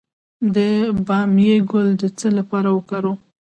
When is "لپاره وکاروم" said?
2.37-3.17